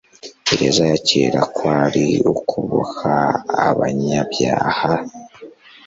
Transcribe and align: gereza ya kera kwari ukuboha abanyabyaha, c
gereza 0.45 0.83
ya 0.91 0.97
kera 1.07 1.41
kwari 1.55 2.05
ukuboha 2.33 3.15
abanyabyaha, 3.67 4.91
c 5.03 5.05